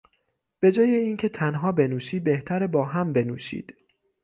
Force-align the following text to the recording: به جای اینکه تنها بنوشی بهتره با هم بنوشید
به 0.59 0.71
جای 0.71 0.95
اینکه 0.95 1.29
تنها 1.29 1.71
بنوشی 1.71 2.19
بهتره 2.19 2.67
با 2.67 2.85
هم 2.85 3.13
بنوشید 3.13 3.75